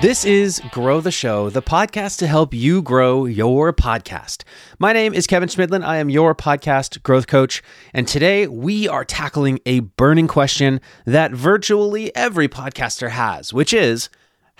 This 0.00 0.24
is 0.24 0.62
Grow 0.70 1.02
the 1.02 1.10
Show, 1.10 1.50
the 1.50 1.60
podcast 1.60 2.16
to 2.20 2.26
help 2.26 2.54
you 2.54 2.80
grow 2.80 3.26
your 3.26 3.70
podcast. 3.70 4.44
My 4.78 4.94
name 4.94 5.12
is 5.12 5.26
Kevin 5.26 5.50
Chemidlin. 5.50 5.84
I 5.84 5.98
am 5.98 6.08
your 6.08 6.34
podcast 6.34 7.02
growth 7.02 7.26
coach. 7.26 7.62
And 7.92 8.08
today 8.08 8.46
we 8.46 8.88
are 8.88 9.04
tackling 9.04 9.60
a 9.66 9.80
burning 9.80 10.26
question 10.26 10.80
that 11.04 11.32
virtually 11.32 12.16
every 12.16 12.48
podcaster 12.48 13.10
has, 13.10 13.52
which 13.52 13.74
is 13.74 14.08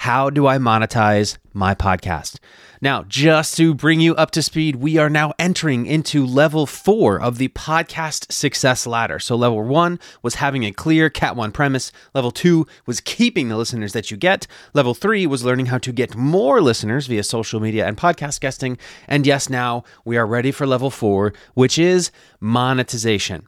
how 0.01 0.30
do 0.30 0.46
I 0.46 0.57
monetize 0.57 1.37
my 1.53 1.75
podcast? 1.75 2.39
Now, 2.80 3.03
just 3.03 3.59
to 3.59 3.75
bring 3.75 4.00
you 4.00 4.14
up 4.14 4.30
to 4.30 4.43
speed, 4.43 4.77
we 4.77 4.96
are 4.96 5.11
now 5.11 5.35
entering 5.39 5.85
into 5.85 6.25
level 6.25 6.64
four 6.64 7.21
of 7.21 7.37
the 7.37 7.49
podcast 7.49 8.32
success 8.32 8.86
ladder. 8.86 9.18
So, 9.18 9.36
level 9.36 9.63
one 9.63 10.00
was 10.23 10.36
having 10.36 10.64
a 10.64 10.73
clear 10.73 11.11
Cat 11.11 11.36
1 11.36 11.53
premise. 11.53 11.93
Level 12.14 12.31
two 12.31 12.67
was 12.86 13.03
keeping 13.03 13.50
the 13.50 13.59
listeners 13.59 13.93
that 13.93 14.11
you 14.11 14.17
get. 14.17 14.46
Level 14.72 14.94
three 14.94 15.27
was 15.27 15.44
learning 15.44 15.67
how 15.67 15.77
to 15.77 15.93
get 15.93 16.17
more 16.17 16.63
listeners 16.63 17.07
via 17.07 17.22
social 17.22 17.61
media 17.61 17.86
and 17.86 17.99
podcast 17.99 18.41
guesting. 18.41 18.79
And 19.07 19.27
yes, 19.27 19.50
now 19.50 19.85
we 20.07 20.17
are 20.17 20.27
ready 20.27 20.50
for 20.50 20.67
level 20.67 20.89
four, 20.89 21.35
which 21.53 21.79
is 21.79 22.11
monetization. 22.41 23.46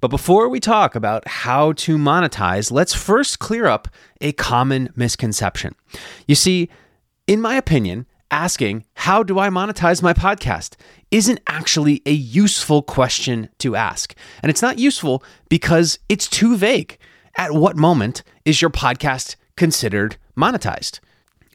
But 0.00 0.08
before 0.08 0.48
we 0.48 0.60
talk 0.60 0.94
about 0.94 1.26
how 1.26 1.72
to 1.72 1.96
monetize, 1.96 2.70
let's 2.70 2.94
first 2.94 3.38
clear 3.38 3.66
up 3.66 3.88
a 4.20 4.32
common 4.32 4.90
misconception. 4.96 5.74
You 6.26 6.34
see, 6.34 6.68
in 7.26 7.40
my 7.40 7.56
opinion, 7.56 8.06
asking, 8.30 8.84
How 8.94 9.22
do 9.22 9.38
I 9.38 9.48
monetize 9.48 10.02
my 10.02 10.12
podcast? 10.12 10.76
isn't 11.10 11.38
actually 11.46 12.02
a 12.06 12.12
useful 12.12 12.82
question 12.82 13.48
to 13.58 13.76
ask. 13.76 14.16
And 14.42 14.50
it's 14.50 14.62
not 14.62 14.80
useful 14.80 15.22
because 15.48 16.00
it's 16.08 16.26
too 16.28 16.56
vague. 16.56 16.98
At 17.36 17.52
what 17.52 17.76
moment 17.76 18.24
is 18.44 18.60
your 18.60 18.70
podcast 18.70 19.36
considered 19.56 20.16
monetized? 20.36 20.98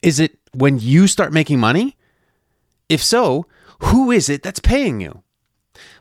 Is 0.02 0.18
it 0.18 0.38
when 0.54 0.80
you 0.80 1.08
start 1.08 1.34
making 1.34 1.60
money? 1.60 1.98
If 2.88 3.04
so, 3.04 3.48
who 3.80 4.12
is 4.12 4.30
it 4.30 4.44
that's 4.44 4.62
paying 4.62 5.02
you? 5.02 5.24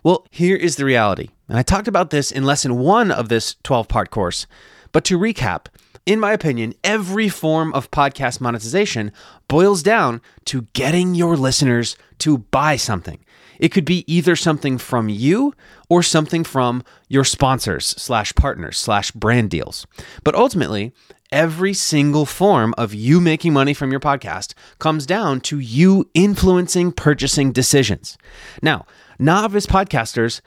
Well, 0.05 0.25
here 0.31 0.57
is 0.57 0.77
the 0.77 0.85
reality. 0.85 1.31
And 1.49 1.59
I 1.59 1.63
talked 1.63 1.89
about 1.89 2.11
this 2.11 2.31
in 2.31 2.45
lesson 2.45 2.79
one 2.79 3.11
of 3.11 3.29
this 3.29 3.57
12 3.63 3.89
part 3.89 4.11
course. 4.11 4.47
But 4.93 5.05
to 5.05 5.19
recap, 5.19 5.67
in 6.07 6.21
my 6.21 6.33
opinion, 6.33 6.75
every 6.83 7.29
form 7.29 7.73
of 7.75 7.91
podcast 7.91 8.41
monetization 8.41 9.13
boils 9.47 9.83
down 9.83 10.21
to 10.47 10.63
getting 10.73 11.15
your 11.15 11.37
listeners 11.37 11.97
to 12.19 12.39
buy 12.39 12.77
something. 12.77 13.19
It 13.59 13.73
could 13.73 13.85
be 13.85 14.05
either 14.13 14.37
something 14.37 14.79
from 14.79 15.09
you 15.09 15.55
or 15.89 16.03
something 16.03 16.45
from 16.45 16.85
your 17.09 17.25
sponsors 17.25 17.87
slash 17.87 18.35
partners 18.35 18.79
slash 18.79 19.11
brand 19.11 19.51
deals. 19.51 19.87
But 20.23 20.35
ultimately, 20.35 20.93
every 21.31 21.75
single 21.75 22.25
form 22.25 22.75
of 22.79 22.95
you 22.95 23.21
making 23.21 23.53
money 23.53 23.75
from 23.75 23.91
your 23.91 24.01
podcast 24.01 24.55
comes 24.79 25.07
down 25.07 25.41
to 25.43 25.59
you 25.59 26.09
influencing 26.15 26.93
purchasing 26.93 27.53
decisions. 27.53 28.17
Now, 28.63 28.87
novice 29.19 29.67
podcasters 29.67 30.41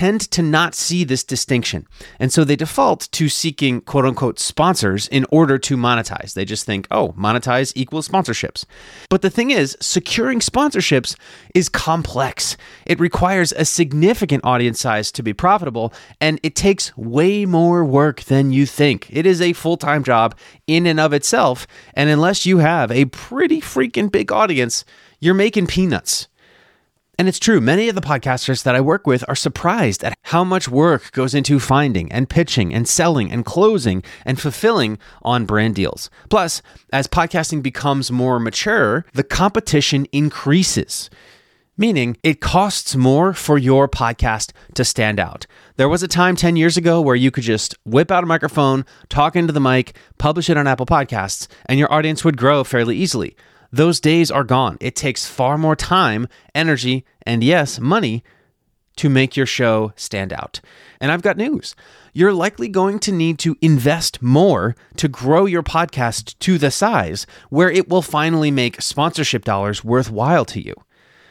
tend 0.00 0.22
to 0.30 0.40
not 0.40 0.74
see 0.74 1.04
this 1.04 1.22
distinction. 1.22 1.86
And 2.18 2.32
so 2.32 2.42
they 2.42 2.56
default 2.56 3.06
to 3.12 3.28
seeking 3.28 3.82
quote 3.82 4.06
unquote 4.06 4.38
sponsors 4.38 5.06
in 5.08 5.26
order 5.30 5.58
to 5.58 5.76
monetize. 5.76 6.32
They 6.32 6.46
just 6.46 6.64
think, 6.64 6.88
oh, 6.90 7.08
monetize 7.18 7.74
equals 7.76 8.08
sponsorships. 8.08 8.64
But 9.10 9.20
the 9.20 9.28
thing 9.28 9.50
is, 9.50 9.76
securing 9.78 10.40
sponsorships 10.40 11.16
is 11.54 11.68
complex. 11.68 12.56
It 12.86 12.98
requires 12.98 13.52
a 13.52 13.66
significant 13.66 14.42
audience 14.42 14.80
size 14.80 15.12
to 15.12 15.22
be 15.22 15.34
profitable, 15.34 15.92
and 16.18 16.40
it 16.42 16.54
takes 16.56 16.96
way 16.96 17.44
more 17.44 17.84
work 17.84 18.22
than 18.22 18.52
you 18.52 18.64
think. 18.64 19.06
It 19.10 19.26
is 19.26 19.42
a 19.42 19.52
full 19.52 19.76
time 19.76 20.02
job 20.02 20.34
in 20.66 20.86
and 20.86 20.98
of 20.98 21.12
itself. 21.12 21.66
And 21.92 22.08
unless 22.08 22.46
you 22.46 22.56
have 22.56 22.90
a 22.90 23.04
pretty 23.04 23.60
freaking 23.60 24.10
big 24.10 24.32
audience, 24.32 24.86
you're 25.18 25.34
making 25.34 25.66
peanuts. 25.66 26.29
And 27.20 27.28
it's 27.28 27.38
true, 27.38 27.60
many 27.60 27.90
of 27.90 27.94
the 27.94 28.00
podcasters 28.00 28.62
that 28.62 28.74
I 28.74 28.80
work 28.80 29.06
with 29.06 29.26
are 29.28 29.36
surprised 29.36 30.02
at 30.02 30.16
how 30.22 30.42
much 30.42 30.70
work 30.70 31.12
goes 31.12 31.34
into 31.34 31.60
finding 31.60 32.10
and 32.10 32.30
pitching 32.30 32.72
and 32.72 32.88
selling 32.88 33.30
and 33.30 33.44
closing 33.44 34.02
and 34.24 34.40
fulfilling 34.40 34.98
on 35.20 35.44
brand 35.44 35.74
deals. 35.74 36.08
Plus, 36.30 36.62
as 36.94 37.06
podcasting 37.06 37.62
becomes 37.62 38.10
more 38.10 38.40
mature, 38.40 39.04
the 39.12 39.22
competition 39.22 40.06
increases. 40.12 41.10
Meaning, 41.76 42.16
it 42.22 42.40
costs 42.40 42.96
more 42.96 43.34
for 43.34 43.58
your 43.58 43.86
podcast 43.86 44.52
to 44.72 44.82
stand 44.82 45.20
out. 45.20 45.46
There 45.76 45.90
was 45.90 46.02
a 46.02 46.08
time 46.08 46.36
10 46.36 46.56
years 46.56 46.78
ago 46.78 47.02
where 47.02 47.16
you 47.16 47.30
could 47.30 47.44
just 47.44 47.74
whip 47.84 48.10
out 48.10 48.24
a 48.24 48.26
microphone, 48.26 48.86
talk 49.10 49.36
into 49.36 49.52
the 49.52 49.60
mic, 49.60 49.94
publish 50.16 50.48
it 50.48 50.56
on 50.56 50.66
Apple 50.66 50.86
Podcasts, 50.86 51.48
and 51.66 51.78
your 51.78 51.92
audience 51.92 52.24
would 52.24 52.38
grow 52.38 52.64
fairly 52.64 52.96
easily. 52.96 53.36
Those 53.72 54.00
days 54.00 54.30
are 54.30 54.44
gone. 54.44 54.76
It 54.80 54.96
takes 54.96 55.26
far 55.26 55.56
more 55.56 55.76
time, 55.76 56.28
energy, 56.54 57.04
and 57.24 57.44
yes, 57.44 57.78
money 57.78 58.24
to 58.96 59.08
make 59.08 59.36
your 59.36 59.46
show 59.46 59.92
stand 59.96 60.32
out. 60.32 60.60
And 61.00 61.10
I've 61.10 61.22
got 61.22 61.36
news. 61.36 61.74
You're 62.12 62.32
likely 62.32 62.68
going 62.68 62.98
to 63.00 63.12
need 63.12 63.38
to 63.40 63.56
invest 63.62 64.20
more 64.20 64.74
to 64.96 65.08
grow 65.08 65.46
your 65.46 65.62
podcast 65.62 66.38
to 66.40 66.58
the 66.58 66.70
size 66.70 67.26
where 67.48 67.70
it 67.70 67.88
will 67.88 68.02
finally 68.02 68.50
make 68.50 68.82
sponsorship 68.82 69.44
dollars 69.44 69.84
worthwhile 69.84 70.44
to 70.46 70.60
you. 70.60 70.74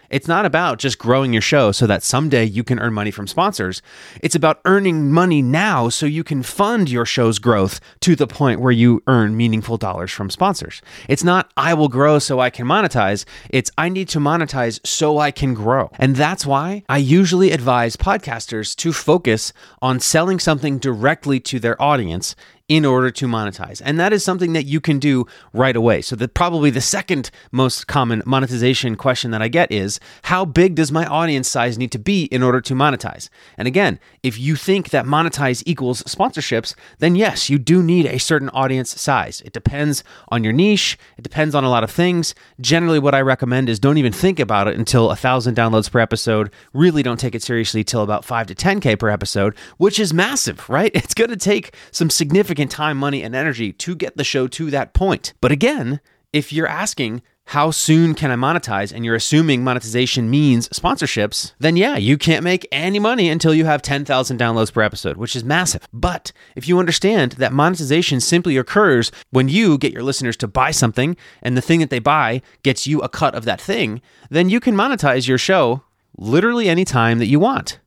It's 0.09 0.27
not 0.27 0.45
about 0.45 0.79
just 0.79 0.97
growing 0.97 1.33
your 1.33 1.41
show 1.41 1.71
so 1.71 1.87
that 1.87 2.03
someday 2.03 2.45
you 2.45 2.63
can 2.63 2.79
earn 2.79 2.93
money 2.93 3.11
from 3.11 3.27
sponsors. 3.27 3.81
It's 4.21 4.35
about 4.35 4.59
earning 4.65 5.11
money 5.11 5.41
now 5.41 5.89
so 5.89 6.05
you 6.05 6.23
can 6.23 6.43
fund 6.43 6.89
your 6.89 7.05
show's 7.05 7.39
growth 7.39 7.79
to 8.01 8.15
the 8.15 8.27
point 8.27 8.61
where 8.61 8.71
you 8.71 9.01
earn 9.07 9.37
meaningful 9.37 9.77
dollars 9.77 10.11
from 10.11 10.29
sponsors. 10.29 10.81
It's 11.07 11.23
not, 11.23 11.51
I 11.55 11.73
will 11.73 11.89
grow 11.89 12.19
so 12.19 12.39
I 12.39 12.49
can 12.49 12.65
monetize. 12.65 13.25
It's, 13.49 13.71
I 13.77 13.89
need 13.89 14.09
to 14.09 14.19
monetize 14.19 14.85
so 14.85 15.17
I 15.17 15.31
can 15.31 15.53
grow. 15.53 15.91
And 15.99 16.15
that's 16.15 16.45
why 16.45 16.83
I 16.89 16.97
usually 16.97 17.51
advise 17.51 17.95
podcasters 17.95 18.75
to 18.77 18.93
focus 18.93 19.53
on 19.81 19.99
selling 19.99 20.39
something 20.39 20.79
directly 20.79 21.39
to 21.41 21.59
their 21.59 21.81
audience 21.81 22.35
in 22.69 22.85
order 22.85 23.09
to 23.09 23.25
monetize. 23.25 23.81
And 23.83 23.99
that 23.99 24.13
is 24.13 24.23
something 24.23 24.53
that 24.53 24.65
you 24.65 24.79
can 24.79 24.99
do 24.99 25.25
right 25.53 25.75
away. 25.75 26.01
So 26.01 26.15
that 26.15 26.35
probably 26.35 26.69
the 26.69 26.81
second 26.81 27.31
most 27.51 27.87
common 27.87 28.21
monetization 28.27 28.95
question 28.95 29.31
that 29.31 29.41
I 29.41 29.47
get 29.47 29.71
is 29.71 29.99
how 30.23 30.45
big 30.45 30.75
does 30.75 30.91
my 30.91 31.05
audience 31.07 31.49
size 31.49 31.79
need 31.79 31.91
to 31.91 31.99
be 31.99 32.25
in 32.25 32.43
order 32.43 32.61
to 32.61 32.75
monetize? 32.75 33.29
And 33.57 33.67
again, 33.67 33.99
if 34.21 34.37
you 34.37 34.55
think 34.55 34.91
that 34.91 35.05
monetize 35.05 35.63
equals 35.65 36.03
sponsorships, 36.03 36.75
then 36.99 37.15
yes, 37.15 37.49
you 37.49 37.57
do 37.57 37.81
need 37.81 38.05
a 38.05 38.19
certain 38.19 38.49
audience 38.49 38.99
size. 39.01 39.41
It 39.41 39.51
depends 39.51 40.03
on 40.27 40.43
your 40.43 40.53
niche, 40.53 40.97
it 41.17 41.23
depends 41.23 41.55
on 41.55 41.63
a 41.63 41.69
lot 41.69 41.83
of 41.83 41.89
things. 41.89 42.35
Generally 42.61 42.99
what 42.99 43.15
I 43.15 43.21
recommend 43.21 43.67
is 43.67 43.79
don't 43.79 43.97
even 43.97 44.13
think 44.13 44.39
about 44.39 44.67
it 44.67 44.77
until 44.77 45.05
a 45.05 45.17
1000 45.17 45.57
downloads 45.57 45.89
per 45.89 45.99
episode. 45.99 46.51
Really 46.73 47.01
don't 47.01 47.19
take 47.19 47.33
it 47.33 47.41
seriously 47.41 47.83
till 47.83 48.03
about 48.03 48.23
5 48.23 48.45
to 48.47 48.55
10k 48.55 48.99
per 48.99 49.09
episode, 49.09 49.55
which 49.77 49.99
is 49.99 50.13
massive, 50.13 50.69
right? 50.69 50.91
It's 51.09 51.13
going 51.15 51.31
to 51.31 51.37
take 51.37 51.73
some 51.91 52.11
significant 52.11 52.58
significant 52.59 52.71
time, 52.71 52.97
money, 52.97 53.23
and 53.23 53.35
energy 53.35 53.71
to 53.71 53.95
get 53.95 54.17
the 54.17 54.23
show 54.23 54.45
to 54.47 54.69
that 54.69 54.93
point. 54.93 55.33
But 55.39 55.51
again, 55.51 56.01
if 56.33 56.51
you're 56.51 56.67
asking, 56.67 57.21
how 57.55 57.71
soon 57.71 58.13
can 58.15 58.31
I 58.31 58.35
monetize? 58.35 58.93
And 58.93 59.05
you're 59.05 59.15
assuming 59.15 59.63
monetization 59.63 60.29
means 60.29 60.67
sponsorships, 60.69 61.53
then 61.59 61.77
yeah, 61.77 61.95
you 61.95 62.17
can't 62.17 62.43
make 62.43 62.67
any 62.71 62.99
money 62.99 63.29
until 63.29 63.53
you 63.53 63.63
have 63.65 63.81
10,000 63.81 64.37
downloads 64.37 64.73
per 64.73 64.81
episode, 64.81 65.15
which 65.15 65.37
is 65.37 65.43
massive. 65.43 65.87
But 65.93 66.33
if 66.57 66.67
you 66.67 66.79
understand 66.79 67.33
that 67.33 67.53
monetization 67.53 68.19
simply 68.19 68.57
occurs 68.57 69.09
when 69.31 69.47
you 69.47 69.77
get 69.77 69.93
your 69.93 70.03
listeners 70.03 70.35
to 70.37 70.47
buy 70.47 70.71
something 70.71 71.15
and 71.41 71.55
the 71.55 71.61
thing 71.61 71.79
that 71.79 71.89
they 71.89 71.99
buy 71.99 72.41
gets 72.61 72.85
you 72.85 72.99
a 73.01 73.07
cut 73.07 73.35
of 73.35 73.45
that 73.45 73.61
thing, 73.61 74.01
then 74.29 74.49
you 74.49 74.59
can 74.59 74.75
monetize 74.75 75.29
your 75.29 75.37
show 75.39 75.81
literally 76.17 76.67
any 76.67 76.83
time 76.83 77.19
that 77.19 77.27
you 77.27 77.39
want. 77.39 77.79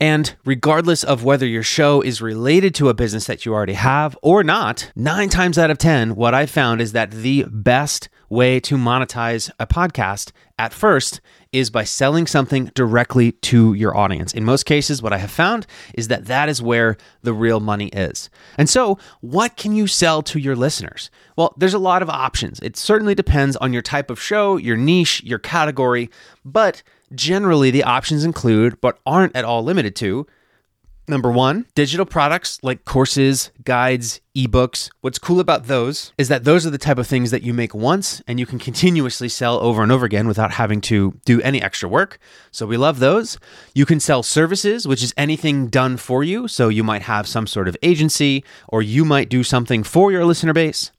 And 0.00 0.34
regardless 0.46 1.04
of 1.04 1.24
whether 1.24 1.46
your 1.46 1.62
show 1.62 2.00
is 2.00 2.22
related 2.22 2.74
to 2.76 2.88
a 2.88 2.94
business 2.94 3.26
that 3.26 3.44
you 3.44 3.52
already 3.52 3.74
have 3.74 4.16
or 4.22 4.42
not, 4.42 4.90
nine 4.96 5.28
times 5.28 5.58
out 5.58 5.70
of 5.70 5.76
10, 5.76 6.16
what 6.16 6.32
I 6.32 6.46
found 6.46 6.80
is 6.80 6.92
that 6.92 7.10
the 7.10 7.44
best 7.50 8.08
way 8.30 8.60
to 8.60 8.76
monetize 8.76 9.50
a 9.58 9.66
podcast 9.66 10.32
at 10.58 10.72
first 10.72 11.20
is 11.52 11.68
by 11.68 11.84
selling 11.84 12.26
something 12.26 12.70
directly 12.74 13.32
to 13.32 13.74
your 13.74 13.94
audience. 13.94 14.32
In 14.32 14.44
most 14.44 14.64
cases, 14.64 15.02
what 15.02 15.12
I 15.12 15.18
have 15.18 15.30
found 15.30 15.66
is 15.94 16.08
that 16.08 16.26
that 16.26 16.48
is 16.48 16.62
where 16.62 16.96
the 17.22 17.34
real 17.34 17.60
money 17.60 17.88
is. 17.88 18.30
And 18.56 18.70
so, 18.70 18.98
what 19.20 19.56
can 19.56 19.74
you 19.74 19.86
sell 19.86 20.22
to 20.22 20.38
your 20.38 20.56
listeners? 20.56 21.10
Well, 21.36 21.54
there's 21.58 21.74
a 21.74 21.78
lot 21.78 22.02
of 22.02 22.08
options. 22.08 22.60
It 22.60 22.76
certainly 22.76 23.14
depends 23.14 23.56
on 23.56 23.72
your 23.72 23.82
type 23.82 24.10
of 24.10 24.22
show, 24.22 24.56
your 24.56 24.76
niche, 24.76 25.22
your 25.24 25.40
category, 25.40 26.08
but 26.44 26.82
Generally, 27.14 27.72
the 27.72 27.84
options 27.84 28.24
include, 28.24 28.80
but 28.80 28.98
aren't 29.04 29.34
at 29.34 29.44
all 29.44 29.64
limited 29.64 29.96
to, 29.96 30.26
Number 31.10 31.32
one, 31.32 31.66
digital 31.74 32.06
products 32.06 32.60
like 32.62 32.84
courses, 32.84 33.50
guides, 33.64 34.20
ebooks. 34.36 34.90
What's 35.00 35.18
cool 35.18 35.40
about 35.40 35.66
those 35.66 36.12
is 36.16 36.28
that 36.28 36.44
those 36.44 36.64
are 36.64 36.70
the 36.70 36.78
type 36.78 36.98
of 36.98 37.06
things 37.08 37.32
that 37.32 37.42
you 37.42 37.52
make 37.52 37.74
once 37.74 38.22
and 38.28 38.38
you 38.38 38.46
can 38.46 38.60
continuously 38.60 39.28
sell 39.28 39.58
over 39.58 39.82
and 39.82 39.90
over 39.90 40.06
again 40.06 40.28
without 40.28 40.52
having 40.52 40.80
to 40.82 41.18
do 41.24 41.40
any 41.40 41.60
extra 41.60 41.88
work. 41.88 42.20
So 42.52 42.64
we 42.64 42.76
love 42.76 43.00
those. 43.00 43.40
You 43.74 43.86
can 43.86 43.98
sell 43.98 44.22
services, 44.22 44.86
which 44.86 45.02
is 45.02 45.12
anything 45.16 45.66
done 45.66 45.96
for 45.96 46.22
you. 46.22 46.46
So 46.46 46.68
you 46.68 46.84
might 46.84 47.02
have 47.02 47.26
some 47.26 47.48
sort 47.48 47.66
of 47.66 47.76
agency 47.82 48.44
or 48.68 48.80
you 48.80 49.04
might 49.04 49.28
do 49.28 49.42
something 49.42 49.82
for 49.82 50.12
your 50.12 50.24
listener 50.24 50.52
base. 50.52 50.92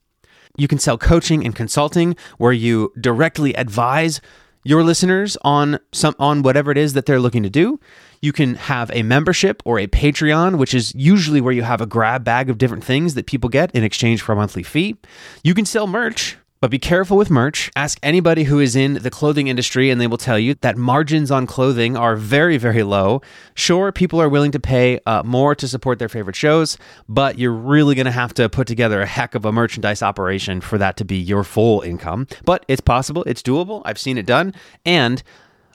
You 0.57 0.67
can 0.67 0.79
sell 0.79 0.97
coaching 0.97 1.45
and 1.45 1.55
consulting 1.55 2.17
where 2.37 2.51
you 2.51 2.91
directly 2.99 3.53
advise 3.53 4.19
your 4.63 4.83
listeners 4.83 5.37
on 5.41 5.79
some 5.91 6.15
on 6.19 6.43
whatever 6.43 6.71
it 6.71 6.77
is 6.77 6.93
that 6.93 7.05
they're 7.05 7.19
looking 7.19 7.43
to 7.43 7.49
do. 7.49 7.79
You 8.21 8.31
can 8.31 8.55
have 8.55 8.91
a 8.93 9.01
membership 9.01 9.63
or 9.65 9.79
a 9.79 9.87
Patreon, 9.87 10.57
which 10.57 10.73
is 10.73 10.93
usually 10.93 11.41
where 11.41 11.53
you 11.53 11.63
have 11.63 11.81
a 11.81 11.87
grab 11.87 12.23
bag 12.23 12.49
of 12.49 12.57
different 12.57 12.83
things 12.83 13.15
that 13.15 13.25
people 13.25 13.49
get 13.49 13.71
in 13.71 13.83
exchange 13.83 14.21
for 14.21 14.33
a 14.33 14.35
monthly 14.35 14.63
fee. 14.63 14.97
You 15.43 15.55
can 15.55 15.65
sell 15.65 15.87
merch, 15.87 16.37
but 16.61 16.69
be 16.69 16.77
careful 16.79 17.17
with 17.17 17.31
merch. 17.31 17.71
Ask 17.75 17.97
anybody 18.03 18.43
who 18.43 18.59
is 18.59 18.75
in 18.75 18.93
the 18.93 19.09
clothing 19.09 19.47
industry, 19.47 19.89
and 19.89 19.99
they 19.99 20.05
will 20.05 20.19
tell 20.19 20.37
you 20.37 20.53
that 20.61 20.77
margins 20.77 21.31
on 21.31 21.47
clothing 21.47 21.97
are 21.97 22.15
very, 22.15 22.57
very 22.57 22.83
low. 22.83 23.23
Sure, 23.55 23.91
people 23.91 24.21
are 24.21 24.29
willing 24.29 24.51
to 24.51 24.59
pay 24.59 24.99
uh, 25.07 25.23
more 25.23 25.55
to 25.55 25.67
support 25.67 25.97
their 25.97 26.07
favorite 26.07 26.35
shows, 26.35 26.77
but 27.09 27.39
you're 27.39 27.51
really 27.51 27.95
going 27.95 28.05
to 28.05 28.11
have 28.11 28.31
to 28.35 28.47
put 28.47 28.67
together 28.67 29.01
a 29.01 29.07
heck 29.07 29.33
of 29.33 29.43
a 29.43 29.51
merchandise 29.51 30.03
operation 30.03 30.61
for 30.61 30.77
that 30.77 30.97
to 30.97 31.03
be 31.03 31.17
your 31.17 31.43
full 31.43 31.81
income. 31.81 32.27
But 32.45 32.63
it's 32.67 32.79
possible, 32.79 33.23
it's 33.23 33.41
doable. 33.41 33.81
I've 33.83 33.99
seen 33.99 34.19
it 34.19 34.27
done. 34.27 34.53
And 34.85 35.23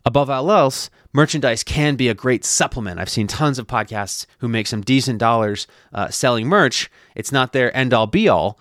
above 0.04 0.30
all 0.30 0.52
else, 0.52 0.88
merchandise 1.12 1.64
can 1.64 1.96
be 1.96 2.08
a 2.08 2.14
great 2.14 2.44
supplement. 2.44 3.00
I've 3.00 3.08
seen 3.08 3.26
tons 3.26 3.58
of 3.58 3.66
podcasts 3.66 4.24
who 4.38 4.46
make 4.46 4.68
some 4.68 4.82
decent 4.82 5.18
dollars 5.18 5.66
uh, 5.92 6.10
selling 6.10 6.46
merch. 6.46 6.88
It's 7.16 7.32
not 7.32 7.52
their 7.52 7.76
end 7.76 7.92
all 7.92 8.06
be 8.06 8.28
all 8.28 8.56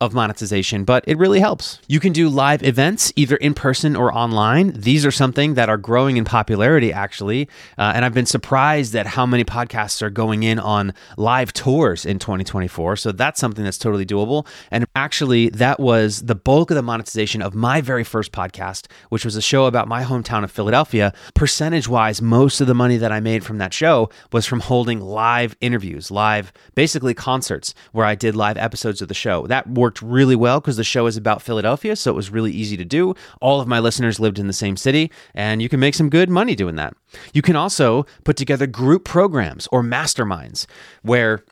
of 0.00 0.14
monetization, 0.14 0.84
but 0.84 1.02
it 1.08 1.18
really 1.18 1.40
helps. 1.40 1.80
You 1.88 1.98
can 1.98 2.12
do 2.12 2.28
live 2.28 2.62
events 2.62 3.12
either 3.16 3.34
in 3.36 3.52
person 3.52 3.96
or 3.96 4.14
online. 4.14 4.72
These 4.72 5.04
are 5.04 5.10
something 5.10 5.54
that 5.54 5.68
are 5.68 5.76
growing 5.76 6.16
in 6.16 6.24
popularity, 6.24 6.92
actually. 6.92 7.48
Uh, 7.76 7.92
and 7.94 8.04
I've 8.04 8.14
been 8.14 8.26
surprised 8.26 8.94
at 8.94 9.06
how 9.06 9.26
many 9.26 9.44
podcasts 9.44 10.00
are 10.00 10.10
going 10.10 10.44
in 10.44 10.60
on 10.60 10.94
live 11.16 11.52
tours 11.52 12.06
in 12.06 12.20
2024. 12.20 12.94
So 12.96 13.10
that's 13.10 13.40
something 13.40 13.64
that's 13.64 13.78
totally 13.78 14.06
doable. 14.06 14.46
And 14.70 14.86
actually, 14.94 15.48
that 15.50 15.80
was 15.80 16.22
the 16.22 16.36
bulk 16.36 16.70
of 16.70 16.76
the 16.76 16.82
monetization 16.82 17.42
of 17.42 17.56
my 17.56 17.80
very 17.80 18.04
first 18.04 18.30
podcast, 18.30 18.86
which 19.08 19.24
was 19.24 19.34
a 19.34 19.42
show 19.42 19.66
about 19.66 19.88
my 19.88 20.04
hometown 20.04 20.44
of 20.44 20.52
Philadelphia. 20.52 21.12
Percentage 21.34 21.88
wise, 21.88 22.22
most 22.22 22.60
of 22.60 22.68
the 22.68 22.74
money 22.74 22.98
that 22.98 23.10
I 23.10 23.18
made 23.18 23.44
from 23.44 23.58
that 23.58 23.74
show 23.74 24.10
was 24.30 24.46
from 24.46 24.60
holding 24.60 25.00
live 25.00 25.56
interviews, 25.60 26.12
live, 26.12 26.52
basically 26.76 27.14
concerts 27.14 27.74
where 27.90 28.06
I 28.06 28.14
did 28.14 28.36
live 28.36 28.56
episodes 28.56 29.02
of 29.02 29.08
the 29.08 29.14
show. 29.14 29.44
That 29.48 29.66
worked 29.68 29.87
worked 29.88 30.02
really 30.02 30.36
well 30.36 30.60
because 30.60 30.76
the 30.76 30.84
show 30.84 31.06
is 31.06 31.16
about 31.16 31.40
Philadelphia, 31.40 31.96
so 31.96 32.10
it 32.10 32.14
was 32.14 32.28
really 32.28 32.52
easy 32.52 32.76
to 32.76 32.84
do. 32.84 33.14
All 33.40 33.58
of 33.58 33.66
my 33.66 33.78
listeners 33.78 34.20
lived 34.20 34.38
in 34.38 34.46
the 34.46 34.52
same 34.52 34.76
city, 34.76 35.10
and 35.34 35.62
you 35.62 35.70
can 35.70 35.80
make 35.80 35.94
some 35.94 36.10
good 36.10 36.28
money 36.28 36.54
doing 36.54 36.76
that. 36.76 36.92
You 37.32 37.40
can 37.40 37.56
also 37.56 38.04
put 38.22 38.36
together 38.36 38.66
group 38.66 39.06
programs 39.06 39.66
or 39.72 39.82
masterminds 39.82 40.66
where 41.00 41.42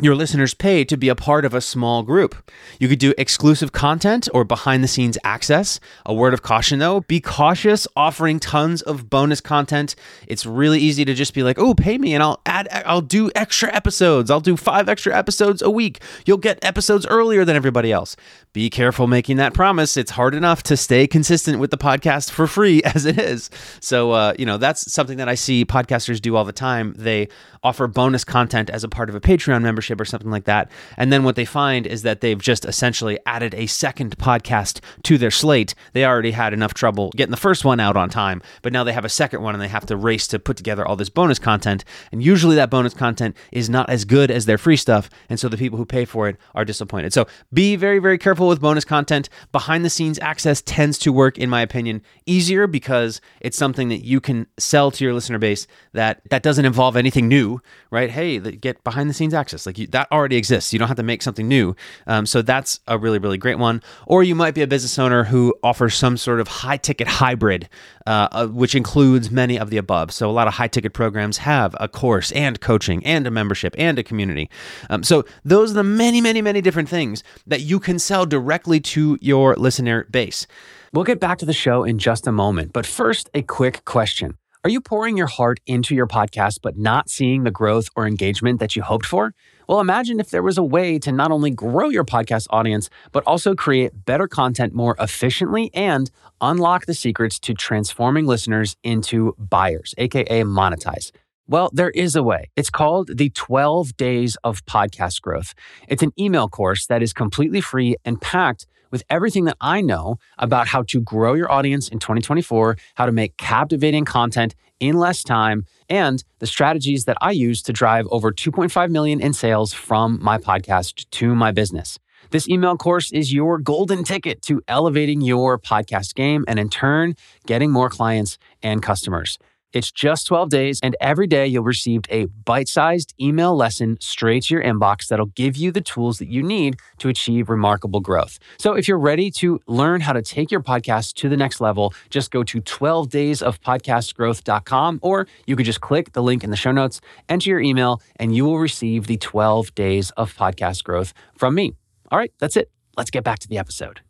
your 0.00 0.14
listeners 0.14 0.54
pay 0.54 0.84
to 0.84 0.96
be 0.96 1.10
a 1.10 1.14
part 1.14 1.44
of 1.44 1.52
a 1.52 1.60
small 1.60 2.02
group. 2.02 2.50
You 2.80 2.88
could 2.88 2.98
do 2.98 3.12
exclusive 3.18 3.72
content 3.72 4.26
or 4.32 4.42
behind 4.42 4.82
the 4.82 4.88
scenes 4.88 5.18
access. 5.22 5.80
A 6.06 6.14
word 6.14 6.32
of 6.32 6.40
caution 6.42 6.78
though, 6.78 7.00
be 7.00 7.20
cautious 7.20 7.86
offering 7.94 8.40
tons 8.40 8.80
of 8.80 9.10
bonus 9.10 9.42
content. 9.42 9.94
It's 10.26 10.46
really 10.46 10.80
easy 10.80 11.04
to 11.04 11.12
just 11.12 11.34
be 11.34 11.42
like, 11.42 11.58
"Oh, 11.58 11.74
pay 11.74 11.98
me 11.98 12.14
and 12.14 12.22
I'll 12.22 12.40
add 12.46 12.68
I'll 12.86 13.02
do 13.02 13.30
extra 13.34 13.72
episodes. 13.74 14.30
I'll 14.30 14.40
do 14.40 14.56
5 14.56 14.88
extra 14.88 15.14
episodes 15.14 15.60
a 15.60 15.70
week. 15.70 16.00
You'll 16.24 16.38
get 16.38 16.64
episodes 16.64 17.06
earlier 17.06 17.44
than 17.44 17.54
everybody 17.54 17.92
else." 17.92 18.16
Be 18.54 18.70
careful 18.70 19.06
making 19.06 19.36
that 19.36 19.54
promise. 19.54 19.96
It's 19.96 20.10
hard 20.10 20.34
enough 20.34 20.62
to 20.64 20.76
stay 20.76 21.06
consistent 21.06 21.58
with 21.58 21.70
the 21.70 21.78
podcast 21.78 22.30
for 22.30 22.46
free 22.46 22.82
as 22.94 23.04
it 23.04 23.18
is. 23.18 23.50
So, 23.80 24.12
uh, 24.12 24.34
you 24.38 24.46
know, 24.46 24.56
that's 24.56 24.90
something 24.90 25.18
that 25.18 25.28
I 25.28 25.34
see 25.34 25.64
podcasters 25.66 26.20
do 26.20 26.34
all 26.36 26.44
the 26.44 26.52
time. 26.52 26.94
They 26.96 27.28
offer 27.62 27.86
bonus 27.86 28.24
content 28.24 28.68
as 28.68 28.84
a 28.84 28.88
part 28.88 29.08
of 29.08 29.14
a 29.14 29.20
Patreon 29.20 29.62
membership 29.62 29.81
or 29.90 30.04
something 30.04 30.30
like 30.30 30.44
that. 30.44 30.70
And 30.96 31.12
then 31.12 31.24
what 31.24 31.36
they 31.36 31.44
find 31.44 31.86
is 31.86 32.02
that 32.02 32.20
they've 32.20 32.40
just 32.40 32.64
essentially 32.64 33.18
added 33.26 33.54
a 33.54 33.66
second 33.66 34.18
podcast 34.18 34.80
to 35.04 35.18
their 35.18 35.30
slate. 35.30 35.74
They 35.92 36.04
already 36.04 36.32
had 36.32 36.52
enough 36.52 36.74
trouble 36.74 37.10
getting 37.16 37.30
the 37.30 37.36
first 37.36 37.64
one 37.64 37.80
out 37.80 37.96
on 37.96 38.08
time, 38.08 38.42
but 38.62 38.72
now 38.72 38.84
they 38.84 38.92
have 38.92 39.04
a 39.04 39.10
second 39.10 39.42
one 39.42 39.54
and 39.54 39.62
they 39.62 39.68
have 39.68 39.86
to 39.86 39.96
race 39.96 40.26
to 40.28 40.38
put 40.38 40.56
together 40.56 40.86
all 40.86 40.96
this 40.96 41.08
bonus 41.08 41.38
content. 41.38 41.84
And 42.10 42.22
usually 42.22 42.56
that 42.56 42.70
bonus 42.70 42.94
content 42.94 43.36
is 43.50 43.68
not 43.68 43.90
as 43.90 44.04
good 44.04 44.30
as 44.30 44.46
their 44.46 44.58
free 44.58 44.76
stuff. 44.76 45.10
And 45.28 45.38
so 45.38 45.48
the 45.48 45.56
people 45.56 45.78
who 45.78 45.86
pay 45.86 46.04
for 46.04 46.28
it 46.28 46.36
are 46.54 46.64
disappointed. 46.64 47.12
So 47.12 47.26
be 47.52 47.76
very, 47.76 47.98
very 47.98 48.18
careful 48.18 48.48
with 48.48 48.60
bonus 48.60 48.84
content. 48.84 49.28
Behind 49.52 49.84
the 49.84 49.90
scenes 49.90 50.18
access 50.20 50.62
tends 50.62 50.98
to 50.98 51.12
work, 51.12 51.38
in 51.38 51.50
my 51.50 51.60
opinion, 51.60 52.02
easier 52.26 52.66
because 52.66 53.20
it's 53.40 53.56
something 53.56 53.88
that 53.88 54.04
you 54.04 54.20
can 54.20 54.46
sell 54.58 54.90
to 54.90 55.04
your 55.04 55.14
listener 55.14 55.38
base 55.38 55.66
that 55.92 56.22
that 56.30 56.42
doesn't 56.42 56.64
involve 56.64 56.96
anything 56.96 57.28
new 57.28 57.60
right? 57.92 58.10
Hey, 58.10 58.38
get 58.38 58.82
behind 58.84 59.10
the 59.10 59.14
scenes 59.14 59.34
access. 59.34 59.66
Like 59.66 59.71
you, 59.78 59.86
that 59.88 60.10
already 60.10 60.36
exists. 60.36 60.72
You 60.72 60.78
don't 60.78 60.88
have 60.88 60.96
to 60.96 61.02
make 61.02 61.22
something 61.22 61.48
new. 61.48 61.74
Um, 62.06 62.26
so 62.26 62.42
that's 62.42 62.80
a 62.86 62.98
really, 62.98 63.18
really 63.18 63.38
great 63.38 63.58
one. 63.58 63.82
Or 64.06 64.22
you 64.22 64.34
might 64.34 64.54
be 64.54 64.62
a 64.62 64.66
business 64.66 64.98
owner 64.98 65.24
who 65.24 65.54
offers 65.62 65.94
some 65.94 66.16
sort 66.16 66.40
of 66.40 66.48
high 66.48 66.76
ticket 66.76 67.08
hybrid, 67.08 67.68
uh, 68.06 68.46
which 68.48 68.74
includes 68.74 69.30
many 69.30 69.58
of 69.58 69.70
the 69.70 69.76
above. 69.76 70.12
So 70.12 70.30
a 70.30 70.32
lot 70.32 70.48
of 70.48 70.54
high 70.54 70.68
ticket 70.68 70.92
programs 70.92 71.38
have 71.38 71.74
a 71.80 71.88
course 71.88 72.32
and 72.32 72.60
coaching 72.60 73.04
and 73.06 73.26
a 73.26 73.30
membership 73.30 73.74
and 73.78 73.98
a 73.98 74.02
community. 74.02 74.50
Um, 74.90 75.02
so 75.02 75.24
those 75.44 75.72
are 75.72 75.74
the 75.74 75.84
many, 75.84 76.20
many, 76.20 76.42
many 76.42 76.60
different 76.60 76.88
things 76.88 77.22
that 77.46 77.60
you 77.60 77.80
can 77.80 77.98
sell 77.98 78.26
directly 78.26 78.80
to 78.80 79.18
your 79.20 79.54
listener 79.56 80.06
base. 80.10 80.46
We'll 80.92 81.04
get 81.04 81.20
back 81.20 81.38
to 81.38 81.46
the 81.46 81.54
show 81.54 81.84
in 81.84 81.98
just 81.98 82.26
a 82.26 82.32
moment, 82.32 82.72
but 82.72 82.84
first, 82.84 83.30
a 83.32 83.42
quick 83.42 83.84
question. 83.84 84.36
Are 84.64 84.70
you 84.70 84.80
pouring 84.80 85.16
your 85.16 85.26
heart 85.26 85.58
into 85.66 85.92
your 85.92 86.06
podcast 86.06 86.60
but 86.62 86.78
not 86.78 87.10
seeing 87.10 87.42
the 87.42 87.50
growth 87.50 87.88
or 87.96 88.06
engagement 88.06 88.60
that 88.60 88.76
you 88.76 88.82
hoped 88.82 89.06
for? 89.06 89.34
Well, 89.68 89.80
imagine 89.80 90.20
if 90.20 90.30
there 90.30 90.42
was 90.44 90.56
a 90.56 90.62
way 90.62 91.00
to 91.00 91.10
not 91.10 91.32
only 91.32 91.50
grow 91.50 91.88
your 91.88 92.04
podcast 92.04 92.46
audience, 92.50 92.88
but 93.10 93.24
also 93.26 93.56
create 93.56 94.04
better 94.04 94.28
content 94.28 94.72
more 94.72 94.94
efficiently 95.00 95.72
and 95.74 96.12
unlock 96.40 96.86
the 96.86 96.94
secrets 96.94 97.40
to 97.40 97.54
transforming 97.54 98.24
listeners 98.26 98.76
into 98.84 99.34
buyers, 99.36 99.96
AKA 99.98 100.44
monetize. 100.44 101.10
Well, 101.48 101.68
there 101.72 101.90
is 101.90 102.14
a 102.14 102.22
way. 102.22 102.50
It's 102.54 102.70
called 102.70 103.16
the 103.16 103.30
12 103.30 103.96
Days 103.96 104.36
of 104.44 104.64
Podcast 104.66 105.22
Growth. 105.22 105.54
It's 105.88 106.04
an 106.04 106.12
email 106.16 106.48
course 106.48 106.86
that 106.86 107.02
is 107.02 107.12
completely 107.12 107.60
free 107.60 107.96
and 108.04 108.20
packed 108.20 108.66
with 108.92 109.02
everything 109.10 109.46
that 109.46 109.56
I 109.60 109.80
know 109.80 110.18
about 110.38 110.68
how 110.68 110.84
to 110.84 111.00
grow 111.00 111.34
your 111.34 111.50
audience 111.50 111.88
in 111.88 111.98
2024, 111.98 112.76
how 112.94 113.06
to 113.06 113.12
make 113.12 113.36
captivating 113.36 114.04
content 114.04 114.54
in 114.78 114.96
less 114.96 115.24
time, 115.24 115.64
and 115.88 116.22
the 116.38 116.46
strategies 116.46 117.06
that 117.06 117.16
I 117.20 117.32
use 117.32 117.62
to 117.62 117.72
drive 117.72 118.06
over 118.10 118.30
2.5 118.30 118.90
million 118.90 119.20
in 119.20 119.32
sales 119.32 119.72
from 119.72 120.20
my 120.22 120.38
podcast 120.38 121.08
to 121.10 121.34
my 121.34 121.50
business. 121.50 121.98
This 122.30 122.48
email 122.48 122.76
course 122.76 123.12
is 123.12 123.32
your 123.32 123.58
golden 123.58 124.04
ticket 124.04 124.42
to 124.42 124.62
elevating 124.68 125.20
your 125.20 125.58
podcast 125.58 126.14
game 126.14 126.44
and 126.46 126.58
in 126.58 126.68
turn, 126.68 127.14
getting 127.46 127.70
more 127.70 127.90
clients 127.90 128.38
and 128.62 128.82
customers. 128.82 129.38
It's 129.72 129.90
just 129.90 130.26
12 130.26 130.50
days, 130.50 130.78
and 130.82 130.94
every 131.00 131.26
day 131.26 131.46
you'll 131.46 131.64
receive 131.64 132.02
a 132.10 132.26
bite 132.26 132.68
sized 132.68 133.14
email 133.20 133.56
lesson 133.56 133.96
straight 134.00 134.44
to 134.44 134.54
your 134.54 134.62
inbox 134.62 135.08
that'll 135.08 135.26
give 135.26 135.56
you 135.56 135.72
the 135.72 135.80
tools 135.80 136.18
that 136.18 136.28
you 136.28 136.42
need 136.42 136.76
to 136.98 137.08
achieve 137.08 137.48
remarkable 137.48 138.00
growth. 138.00 138.38
So, 138.58 138.74
if 138.74 138.86
you're 138.88 138.98
ready 138.98 139.30
to 139.32 139.60
learn 139.66 140.00
how 140.02 140.12
to 140.12 140.22
take 140.22 140.50
your 140.50 140.62
podcast 140.62 141.14
to 141.14 141.28
the 141.28 141.36
next 141.36 141.60
level, 141.60 141.92
just 142.10 142.30
go 142.30 142.42
to 142.44 142.60
12daysofpodcastgrowth.com, 142.60 144.98
or 145.02 145.26
you 145.46 145.56
could 145.56 145.66
just 145.66 145.80
click 145.80 146.12
the 146.12 146.22
link 146.22 146.44
in 146.44 146.50
the 146.50 146.56
show 146.56 146.72
notes, 146.72 147.00
enter 147.28 147.50
your 147.50 147.60
email, 147.60 148.00
and 148.16 148.34
you 148.36 148.44
will 148.44 148.58
receive 148.58 149.06
the 149.06 149.16
12 149.16 149.74
days 149.74 150.10
of 150.12 150.34
podcast 150.36 150.84
growth 150.84 151.12
from 151.36 151.54
me. 151.54 151.74
All 152.10 152.18
right, 152.18 152.32
that's 152.38 152.56
it. 152.56 152.70
Let's 152.96 153.10
get 153.10 153.24
back 153.24 153.38
to 153.40 153.48
the 153.48 153.58
episode. 153.58 154.00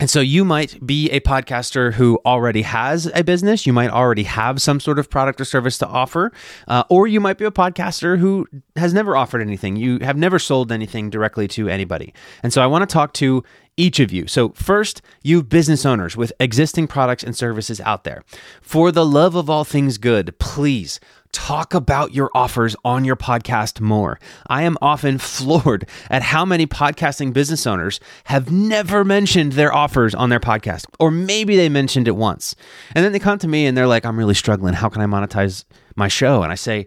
And 0.00 0.08
so 0.08 0.20
you 0.20 0.44
might 0.44 0.84
be 0.86 1.10
a 1.10 1.20
podcaster 1.20 1.92
who 1.92 2.20
already 2.24 2.62
has 2.62 3.10
a 3.14 3.24
business. 3.24 3.66
You 3.66 3.72
might 3.72 3.90
already 3.90 4.22
have 4.22 4.62
some 4.62 4.78
sort 4.78 4.98
of 4.98 5.10
product 5.10 5.40
or 5.40 5.44
service 5.44 5.78
to 5.78 5.86
offer. 5.86 6.32
Uh, 6.68 6.84
or 6.88 7.06
you 7.08 7.20
might 7.20 7.38
be 7.38 7.44
a 7.44 7.50
podcaster 7.50 8.18
who 8.18 8.46
has 8.76 8.94
never 8.94 9.16
offered 9.16 9.40
anything. 9.40 9.76
You 9.76 9.98
have 10.00 10.16
never 10.16 10.38
sold 10.38 10.70
anything 10.70 11.10
directly 11.10 11.48
to 11.48 11.68
anybody. 11.68 12.14
And 12.42 12.52
so 12.52 12.62
I 12.62 12.66
want 12.66 12.88
to 12.88 12.92
talk 12.92 13.12
to 13.14 13.42
each 13.78 14.00
of 14.00 14.12
you. 14.12 14.26
So, 14.26 14.50
first, 14.50 15.00
you 15.22 15.42
business 15.42 15.86
owners 15.86 16.16
with 16.16 16.32
existing 16.40 16.88
products 16.88 17.22
and 17.22 17.34
services 17.34 17.80
out 17.80 18.04
there. 18.04 18.24
For 18.60 18.90
the 18.90 19.06
love 19.06 19.36
of 19.36 19.48
all 19.48 19.64
things 19.64 19.98
good, 19.98 20.36
please 20.38 20.98
talk 21.32 21.74
about 21.74 22.14
your 22.14 22.30
offers 22.34 22.74
on 22.84 23.04
your 23.04 23.16
podcast 23.16 23.80
more. 23.80 24.18
I 24.46 24.62
am 24.62 24.76
often 24.80 25.18
floored 25.18 25.88
at 26.10 26.22
how 26.22 26.44
many 26.44 26.66
podcasting 26.66 27.32
business 27.32 27.66
owners 27.66 28.00
have 28.24 28.50
never 28.50 29.04
mentioned 29.04 29.52
their 29.52 29.72
offers 29.72 30.14
on 30.14 30.30
their 30.30 30.40
podcast, 30.40 30.86
or 30.98 31.10
maybe 31.10 31.56
they 31.56 31.68
mentioned 31.68 32.08
it 32.08 32.16
once. 32.16 32.54
And 32.94 33.04
then 33.04 33.12
they 33.12 33.18
come 33.18 33.38
to 33.38 33.48
me 33.48 33.66
and 33.66 33.76
they're 33.76 33.86
like, 33.86 34.04
I'm 34.04 34.18
really 34.18 34.34
struggling. 34.34 34.74
How 34.74 34.88
can 34.88 35.02
I 35.02 35.06
monetize 35.06 35.64
my 35.96 36.08
show? 36.08 36.42
And 36.42 36.52
I 36.52 36.56
say, 36.56 36.86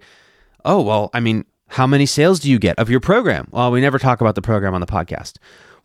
Oh, 0.63 0.81
well, 0.81 1.09
I 1.13 1.19
mean, 1.19 1.45
how 1.69 1.87
many 1.87 2.05
sales 2.05 2.39
do 2.39 2.51
you 2.51 2.59
get 2.59 2.77
of 2.77 2.89
your 2.89 2.99
program? 2.99 3.47
Well, 3.51 3.71
we 3.71 3.81
never 3.81 3.97
talk 3.97 4.21
about 4.21 4.35
the 4.35 4.41
program 4.41 4.73
on 4.73 4.81
the 4.81 4.87
podcast. 4.87 5.37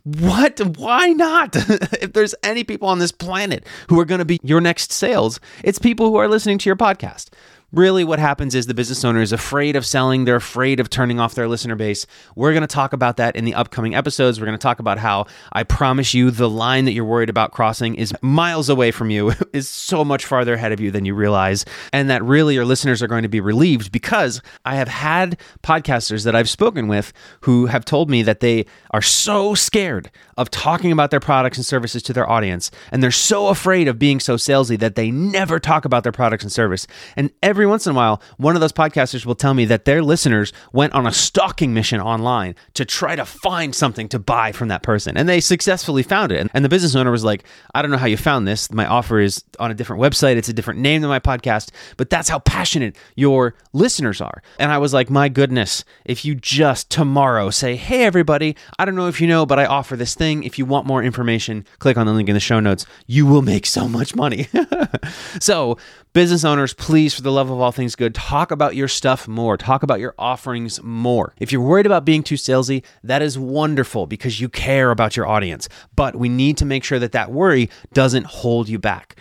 What? 0.02 0.60
Why 0.76 1.08
not? 1.08 1.56
if 2.00 2.12
there's 2.12 2.34
any 2.42 2.64
people 2.64 2.88
on 2.88 2.98
this 2.98 3.12
planet 3.12 3.66
who 3.88 3.98
are 3.98 4.04
going 4.04 4.18
to 4.18 4.24
be 4.24 4.38
your 4.42 4.60
next 4.60 4.92
sales, 4.92 5.40
it's 5.64 5.78
people 5.78 6.08
who 6.08 6.16
are 6.16 6.28
listening 6.28 6.58
to 6.58 6.68
your 6.68 6.76
podcast. 6.76 7.30
Really 7.72 8.04
what 8.04 8.18
happens 8.18 8.54
is 8.54 8.66
the 8.66 8.74
business 8.74 9.04
owner 9.04 9.20
is 9.20 9.32
afraid 9.32 9.76
of 9.76 9.84
selling, 9.84 10.24
they're 10.24 10.36
afraid 10.36 10.78
of 10.80 10.88
turning 10.88 11.18
off 11.18 11.34
their 11.34 11.48
listener 11.48 11.74
base. 11.74 12.06
We're 12.34 12.52
going 12.52 12.62
to 12.62 12.66
talk 12.66 12.92
about 12.92 13.16
that 13.16 13.34
in 13.36 13.44
the 13.44 13.54
upcoming 13.54 13.94
episodes. 13.94 14.40
We're 14.40 14.46
going 14.46 14.58
to 14.58 14.62
talk 14.62 14.78
about 14.78 14.98
how 14.98 15.26
I 15.52 15.64
promise 15.64 16.14
you 16.14 16.30
the 16.30 16.48
line 16.48 16.84
that 16.84 16.92
you're 16.92 17.04
worried 17.04 17.28
about 17.28 17.52
crossing 17.52 17.96
is 17.96 18.14
miles 18.22 18.68
away 18.68 18.90
from 18.90 19.10
you, 19.10 19.32
is 19.52 19.68
so 19.68 20.04
much 20.04 20.24
farther 20.24 20.54
ahead 20.54 20.72
of 20.72 20.80
you 20.80 20.90
than 20.90 21.04
you 21.04 21.14
realize, 21.14 21.64
and 21.92 22.08
that 22.08 22.22
really 22.22 22.54
your 22.54 22.64
listeners 22.64 23.02
are 23.02 23.08
going 23.08 23.22
to 23.22 23.28
be 23.28 23.40
relieved 23.40 23.90
because 23.90 24.40
I 24.64 24.76
have 24.76 24.88
had 24.88 25.38
podcasters 25.62 26.24
that 26.24 26.36
I've 26.36 26.48
spoken 26.48 26.88
with 26.88 27.12
who 27.40 27.66
have 27.66 27.84
told 27.84 28.10
me 28.10 28.22
that 28.22 28.40
they 28.40 28.66
are 28.92 29.02
so 29.02 29.54
scared 29.54 30.10
of 30.36 30.50
talking 30.50 30.92
about 30.92 31.10
their 31.10 31.20
products 31.20 31.56
and 31.56 31.66
services 31.66 32.02
to 32.04 32.12
their 32.12 32.28
audience, 32.28 32.70
and 32.92 33.02
they're 33.02 33.10
so 33.10 33.48
afraid 33.48 33.88
of 33.88 33.98
being 33.98 34.20
so 34.20 34.36
salesy 34.36 34.78
that 34.78 34.94
they 34.94 35.10
never 35.10 35.58
talk 35.58 35.84
about 35.84 36.02
their 36.02 36.12
products 36.12 36.44
and 36.44 36.52
service. 36.52 36.86
And 37.16 37.30
every 37.42 37.55
once 37.64 37.86
in 37.86 37.92
a 37.92 37.94
while, 37.94 38.20
one 38.36 38.54
of 38.54 38.60
those 38.60 38.72
podcasters 38.72 39.24
will 39.24 39.34
tell 39.34 39.54
me 39.54 39.64
that 39.64 39.86
their 39.86 40.02
listeners 40.02 40.52
went 40.72 40.92
on 40.92 41.06
a 41.06 41.12
stalking 41.12 41.72
mission 41.72 42.00
online 42.00 42.54
to 42.74 42.84
try 42.84 43.16
to 43.16 43.24
find 43.24 43.74
something 43.74 44.08
to 44.10 44.18
buy 44.18 44.52
from 44.52 44.68
that 44.68 44.82
person, 44.82 45.16
and 45.16 45.26
they 45.26 45.40
successfully 45.40 46.02
found 46.02 46.32
it. 46.32 46.50
And 46.52 46.64
the 46.64 46.68
business 46.68 46.94
owner 46.94 47.10
was 47.10 47.24
like, 47.24 47.44
"I 47.74 47.80
don't 47.80 47.90
know 47.90 47.96
how 47.96 48.06
you 48.06 48.18
found 48.18 48.46
this. 48.46 48.70
My 48.70 48.84
offer 48.84 49.20
is 49.20 49.42
on 49.58 49.70
a 49.70 49.74
different 49.74 50.02
website. 50.02 50.36
It's 50.36 50.50
a 50.50 50.52
different 50.52 50.80
name 50.80 51.00
than 51.00 51.08
my 51.08 51.20
podcast, 51.20 51.70
but 51.96 52.10
that's 52.10 52.28
how 52.28 52.40
passionate 52.40 52.96
your 53.14 53.54
listeners 53.72 54.20
are." 54.20 54.42
And 54.58 54.70
I 54.70 54.78
was 54.78 54.92
like, 54.92 55.08
"My 55.08 55.28
goodness, 55.28 55.84
if 56.04 56.24
you 56.24 56.34
just 56.34 56.90
tomorrow 56.90 57.50
say, 57.50 57.76
"Hey 57.76 58.04
everybody, 58.04 58.56
I 58.78 58.84
don't 58.84 58.96
know 58.96 59.08
if 59.08 59.20
you 59.20 59.26
know, 59.28 59.46
but 59.46 59.58
I 59.58 59.64
offer 59.64 59.96
this 59.96 60.14
thing. 60.14 60.42
If 60.42 60.58
you 60.58 60.66
want 60.66 60.86
more 60.86 61.02
information, 61.02 61.64
click 61.78 61.96
on 61.96 62.06
the 62.06 62.12
link 62.12 62.28
in 62.28 62.34
the 62.34 62.40
show 62.40 62.60
notes. 62.60 62.84
You 63.06 63.24
will 63.24 63.42
make 63.42 63.64
so 63.64 63.88
much 63.88 64.16
money." 64.16 64.48
so, 65.40 65.78
business 66.16 66.46
owners, 66.46 66.72
please 66.72 67.12
for 67.12 67.20
the 67.20 67.30
love 67.30 67.50
of 67.50 67.60
all 67.60 67.72
things 67.72 67.94
good, 67.94 68.14
talk 68.14 68.50
about 68.50 68.74
your 68.74 68.88
stuff 68.88 69.28
more. 69.28 69.58
Talk 69.58 69.82
about 69.82 70.00
your 70.00 70.14
offerings 70.18 70.82
more. 70.82 71.34
If 71.38 71.52
you're 71.52 71.60
worried 71.60 71.84
about 71.84 72.06
being 72.06 72.22
too 72.22 72.36
salesy, 72.36 72.82
that 73.04 73.20
is 73.20 73.38
wonderful 73.38 74.06
because 74.06 74.40
you 74.40 74.48
care 74.48 74.90
about 74.90 75.14
your 75.14 75.26
audience. 75.26 75.68
But 75.94 76.16
we 76.16 76.30
need 76.30 76.56
to 76.56 76.64
make 76.64 76.84
sure 76.84 76.98
that 76.98 77.12
that 77.12 77.32
worry 77.32 77.68
doesn't 77.92 78.24
hold 78.24 78.66
you 78.66 78.78
back. 78.78 79.16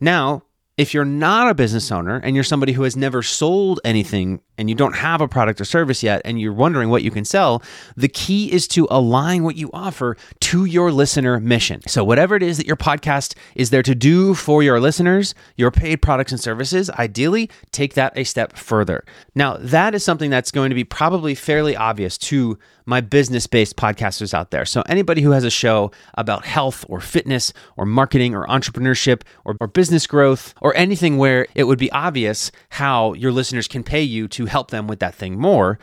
Now, 0.00 0.42
if 0.76 0.92
you're 0.92 1.06
not 1.06 1.48
a 1.48 1.54
business 1.54 1.90
owner 1.90 2.20
and 2.22 2.34
you're 2.34 2.44
somebody 2.44 2.72
who 2.72 2.82
has 2.82 2.94
never 2.94 3.22
sold 3.22 3.80
anything 3.82 4.42
and 4.58 4.68
you 4.68 4.74
don't 4.74 4.96
have 4.96 5.20
a 5.20 5.28
product 5.28 5.60
or 5.60 5.64
service 5.64 6.02
yet 6.02 6.20
and 6.24 6.40
you're 6.40 6.52
wondering 6.52 6.90
what 6.90 7.02
you 7.02 7.10
can 7.10 7.24
sell, 7.24 7.62
the 7.96 8.08
key 8.08 8.52
is 8.52 8.68
to 8.68 8.86
align 8.90 9.44
what 9.44 9.56
you 9.56 9.70
offer 9.72 10.16
to 10.40 10.64
your 10.64 10.92
listener 10.92 11.40
mission. 11.40 11.80
So, 11.86 12.04
whatever 12.04 12.36
it 12.36 12.42
is 12.42 12.58
that 12.58 12.66
your 12.66 12.76
podcast 12.76 13.34
is 13.54 13.70
there 13.70 13.82
to 13.82 13.94
do 13.94 14.34
for 14.34 14.62
your 14.62 14.80
listeners, 14.80 15.34
your 15.56 15.70
paid 15.70 16.02
products 16.02 16.32
and 16.32 16.40
services, 16.40 16.90
ideally 16.90 17.48
take 17.72 17.94
that 17.94 18.12
a 18.16 18.24
step 18.24 18.56
further. 18.56 19.04
Now, 19.34 19.56
that 19.58 19.94
is 19.94 20.04
something 20.04 20.30
that's 20.30 20.50
going 20.50 20.70
to 20.70 20.74
be 20.74 20.84
probably 20.84 21.34
fairly 21.34 21.76
obvious 21.76 22.18
to 22.18 22.58
my 22.88 23.02
business 23.02 23.46
based 23.46 23.76
podcasters 23.76 24.32
out 24.32 24.50
there. 24.50 24.64
So, 24.64 24.82
anybody 24.86 25.20
who 25.20 25.32
has 25.32 25.44
a 25.44 25.50
show 25.50 25.90
about 26.14 26.46
health 26.46 26.84
or 26.88 27.00
fitness 27.00 27.52
or 27.76 27.84
marketing 27.84 28.34
or 28.34 28.46
entrepreneurship 28.46 29.22
or, 29.44 29.56
or, 29.60 29.68
business 29.68 30.06
growth 30.06 30.54
or 30.62 30.74
anything 30.74 31.18
where 31.18 31.46
it 31.54 31.64
would 31.64 31.78
be 31.78 31.92
obvious 31.92 32.50
how 32.70 33.12
your 33.12 33.30
listeners 33.30 33.68
can 33.68 33.84
pay 33.84 34.02
you 34.02 34.26
to 34.28 34.46
help 34.48 34.70
them 34.70 34.86
with 34.86 35.00
that 35.00 35.14
thing 35.14 35.38
more. 35.38 35.78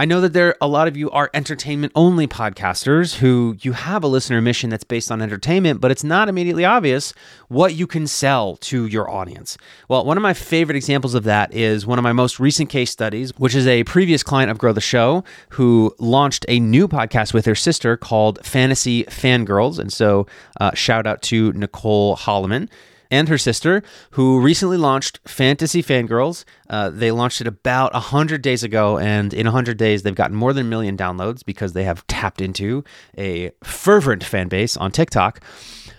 I 0.00 0.06
know 0.06 0.22
that 0.22 0.32
there 0.32 0.56
a 0.62 0.66
lot 0.66 0.88
of 0.88 0.96
you 0.96 1.10
are 1.10 1.28
entertainment 1.34 1.92
only 1.94 2.26
podcasters 2.26 3.16
who 3.16 3.58
you 3.60 3.72
have 3.72 4.02
a 4.02 4.06
listener 4.06 4.40
mission 4.40 4.70
that's 4.70 4.82
based 4.82 5.12
on 5.12 5.20
entertainment, 5.20 5.82
but 5.82 5.90
it's 5.90 6.02
not 6.02 6.26
immediately 6.26 6.64
obvious 6.64 7.12
what 7.48 7.74
you 7.74 7.86
can 7.86 8.06
sell 8.06 8.56
to 8.56 8.86
your 8.86 9.10
audience. 9.10 9.58
Well, 9.88 10.06
one 10.06 10.16
of 10.16 10.22
my 10.22 10.32
favorite 10.32 10.76
examples 10.76 11.12
of 11.14 11.24
that 11.24 11.52
is 11.52 11.84
one 11.84 11.98
of 11.98 12.02
my 12.02 12.14
most 12.14 12.40
recent 12.40 12.70
case 12.70 12.90
studies, 12.90 13.36
which 13.36 13.54
is 13.54 13.66
a 13.66 13.84
previous 13.84 14.22
client 14.22 14.50
of 14.50 14.56
Grow 14.56 14.72
the 14.72 14.80
Show 14.80 15.22
who 15.50 15.94
launched 15.98 16.46
a 16.48 16.58
new 16.60 16.88
podcast 16.88 17.34
with 17.34 17.44
her 17.44 17.54
sister 17.54 17.98
called 17.98 18.38
Fantasy 18.42 19.04
Fangirls. 19.04 19.78
And 19.78 19.92
so, 19.92 20.26
uh, 20.58 20.72
shout 20.72 21.06
out 21.06 21.20
to 21.24 21.52
Nicole 21.52 22.16
Holloman 22.16 22.70
and 23.10 23.28
her 23.28 23.38
sister, 23.38 23.82
who 24.12 24.40
recently 24.40 24.76
launched 24.76 25.20
Fantasy 25.26 25.82
Fangirls. 25.82 26.44
Uh, 26.68 26.90
they 26.90 27.10
launched 27.10 27.40
it 27.40 27.46
about 27.46 27.92
100 27.92 28.42
days 28.42 28.62
ago, 28.62 28.98
and 28.98 29.34
in 29.34 29.46
100 29.46 29.76
days, 29.76 30.02
they've 30.02 30.14
gotten 30.14 30.36
more 30.36 30.52
than 30.52 30.66
a 30.66 30.68
million 30.68 30.96
downloads 30.96 31.44
because 31.44 31.72
they 31.72 31.84
have 31.84 32.06
tapped 32.06 32.40
into 32.40 32.84
a 33.16 33.50
fervent 33.62 34.24
fan 34.24 34.48
base 34.48 34.76
on 34.76 34.92
TikTok. 34.92 35.40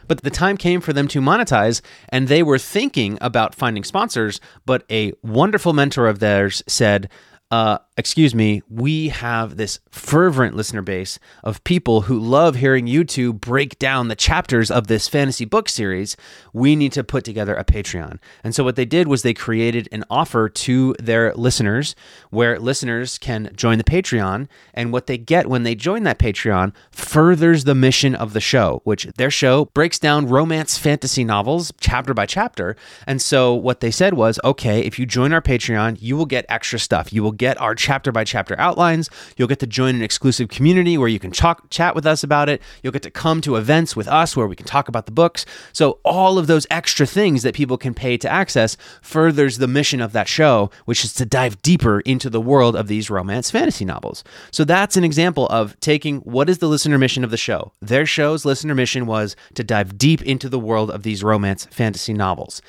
But 0.07 0.23
the 0.23 0.29
time 0.29 0.57
came 0.57 0.81
for 0.81 0.91
them 0.91 1.07
to 1.09 1.21
monetize, 1.21 1.81
and 2.09 2.27
they 2.27 2.43
were 2.43 2.57
thinking 2.57 3.17
about 3.21 3.55
finding 3.55 3.85
sponsors. 3.85 4.41
But 4.65 4.83
a 4.91 5.13
wonderful 5.23 5.71
mentor 5.71 6.07
of 6.07 6.19
theirs 6.19 6.63
said, 6.67 7.09
uh, 7.51 7.79
excuse 7.97 8.33
me, 8.33 8.61
we 8.69 9.09
have 9.09 9.57
this 9.57 9.79
fervent 9.89 10.55
listener 10.55 10.81
base 10.81 11.19
of 11.43 11.61
people 11.65 12.01
who 12.01 12.17
love 12.17 12.55
hearing 12.55 12.87
you 12.87 13.03
two 13.03 13.33
break 13.33 13.77
down 13.77 14.07
the 14.07 14.15
chapters 14.15 14.71
of 14.71 14.87
this 14.87 15.09
fantasy 15.09 15.43
book 15.43 15.67
series. 15.67 16.15
We 16.53 16.77
need 16.77 16.93
to 16.93 17.03
put 17.03 17.25
together 17.25 17.53
a 17.53 17.65
Patreon. 17.65 18.19
And 18.41 18.55
so, 18.55 18.63
what 18.63 18.77
they 18.77 18.85
did 18.85 19.09
was 19.09 19.21
they 19.21 19.33
created 19.33 19.89
an 19.91 20.05
offer 20.09 20.47
to 20.47 20.95
their 20.97 21.33
listeners 21.33 21.93
where 22.29 22.57
listeners 22.57 23.17
can 23.17 23.51
join 23.53 23.77
the 23.77 23.83
Patreon. 23.83 24.47
And 24.73 24.93
what 24.93 25.07
they 25.07 25.17
get 25.17 25.47
when 25.47 25.63
they 25.63 25.75
join 25.75 26.03
that 26.03 26.19
Patreon 26.19 26.73
furthers 26.91 27.65
the 27.65 27.75
mission 27.75 28.15
of 28.15 28.31
the 28.31 28.39
show, 28.39 28.79
which 28.85 29.03
their 29.17 29.29
show 29.29 29.65
breaks 29.65 29.99
down 29.99 30.27
romance 30.27 30.77
fantasy 30.77 31.25
novels 31.25 31.73
chapter 31.81 32.13
by 32.13 32.25
chapter. 32.25 32.77
And 33.05 33.21
so, 33.21 33.53
what 33.53 33.81
they 33.81 33.91
said 33.91 34.13
was 34.13 34.39
okay, 34.45 34.79
if 34.79 34.97
you 34.97 35.05
join 35.05 35.33
our 35.33 35.41
Patreon, 35.41 35.97
you 35.99 36.15
will 36.15 36.25
get 36.25 36.45
extra 36.47 36.79
stuff. 36.79 37.11
You 37.11 37.21
will 37.21 37.40
get 37.41 37.59
our 37.59 37.73
chapter 37.73 38.11
by 38.11 38.23
chapter 38.23 38.55
outlines. 38.59 39.09
You'll 39.35 39.47
get 39.47 39.57
to 39.61 39.67
join 39.67 39.95
an 39.95 40.03
exclusive 40.03 40.47
community 40.49 40.95
where 40.95 41.07
you 41.07 41.17
can 41.17 41.31
ch- 41.31 41.69
chat 41.71 41.95
with 41.95 42.05
us 42.05 42.23
about 42.23 42.49
it. 42.49 42.61
You'll 42.83 42.93
get 42.93 43.01
to 43.01 43.09
come 43.09 43.41
to 43.41 43.55
events 43.55 43.95
with 43.95 44.07
us 44.07 44.37
where 44.37 44.45
we 44.45 44.55
can 44.55 44.67
talk 44.67 44.87
about 44.87 45.07
the 45.07 45.11
books. 45.11 45.43
So, 45.73 45.99
all 46.05 46.37
of 46.37 46.45
those 46.45 46.67
extra 46.69 47.07
things 47.07 47.41
that 47.41 47.55
people 47.55 47.79
can 47.79 47.95
pay 47.95 48.15
to 48.17 48.31
access 48.31 48.77
furthers 49.01 49.57
the 49.57 49.67
mission 49.67 50.01
of 50.01 50.11
that 50.11 50.27
show, 50.27 50.69
which 50.85 51.03
is 51.03 51.15
to 51.15 51.25
dive 51.25 51.59
deeper 51.63 52.01
into 52.01 52.29
the 52.29 52.39
world 52.39 52.75
of 52.75 52.87
these 52.87 53.09
romance 53.09 53.49
fantasy 53.49 53.85
novels. 53.85 54.23
So, 54.51 54.63
that's 54.63 54.95
an 54.95 55.03
example 55.03 55.47
of 55.47 55.79
taking 55.79 56.17
what 56.19 56.47
is 56.47 56.59
the 56.59 56.67
listener 56.67 56.99
mission 56.99 57.23
of 57.23 57.31
the 57.31 57.37
show. 57.37 57.71
Their 57.81 58.05
show's 58.05 58.45
listener 58.45 58.75
mission 58.75 59.07
was 59.07 59.35
to 59.55 59.63
dive 59.63 59.97
deep 59.97 60.21
into 60.21 60.47
the 60.47 60.59
world 60.59 60.91
of 60.91 61.01
these 61.01 61.23
romance 61.23 61.65
fantasy 61.71 62.13
novels 62.13 62.61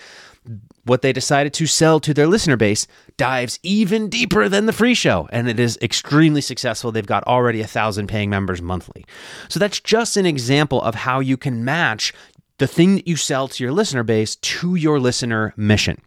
what 0.84 1.02
they 1.02 1.12
decided 1.12 1.52
to 1.54 1.66
sell 1.66 2.00
to 2.00 2.12
their 2.12 2.26
listener 2.26 2.56
base 2.56 2.86
dives 3.16 3.58
even 3.62 4.08
deeper 4.08 4.48
than 4.48 4.66
the 4.66 4.72
free 4.72 4.94
show, 4.94 5.28
and 5.32 5.48
it 5.48 5.60
is 5.60 5.78
extremely 5.80 6.40
successful. 6.40 6.90
They've 6.90 7.06
got 7.06 7.24
already 7.24 7.60
a 7.60 7.66
thousand 7.66 8.08
paying 8.08 8.30
members 8.30 8.60
monthly. 8.60 9.04
So 9.48 9.60
that's 9.60 9.80
just 9.80 10.16
an 10.16 10.26
example 10.26 10.82
of 10.82 10.94
how 10.94 11.20
you 11.20 11.36
can 11.36 11.64
match 11.64 12.12
the 12.58 12.66
thing 12.66 12.96
that 12.96 13.08
you 13.08 13.16
sell 13.16 13.48
to 13.48 13.64
your 13.64 13.72
listener 13.72 14.02
base 14.02 14.36
to 14.36 14.74
your 14.74 15.00
listener 15.00 15.54
mission. 15.56 16.00